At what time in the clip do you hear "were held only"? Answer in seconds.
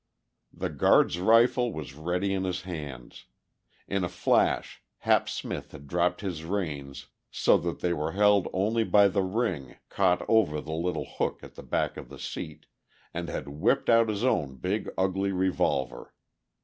7.93-8.83